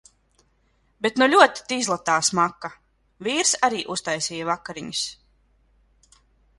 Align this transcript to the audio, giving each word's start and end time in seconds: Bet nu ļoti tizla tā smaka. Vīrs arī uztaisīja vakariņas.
Bet 1.05 1.21
nu 1.23 1.27
ļoti 1.33 1.65
tizla 1.73 1.99
tā 2.09 2.17
smaka. 2.31 2.73
Vīrs 3.29 3.55
arī 3.71 3.85
uztaisīja 3.97 4.51
vakariņas. 4.53 5.07